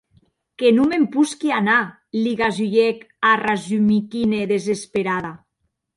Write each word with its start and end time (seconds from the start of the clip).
Que 0.59 0.69
non 0.75 0.87
me’n 0.91 1.05
posqui 1.15 1.51
anar, 1.57 1.81
li 2.21 2.33
gasulhèc 2.41 2.97
a 3.31 3.37
Rasumikhine, 3.43 4.41
desesperada. 4.55 5.31